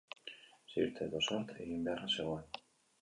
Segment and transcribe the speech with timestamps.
[0.75, 2.61] Zirt edo zart egin beharra zegoen.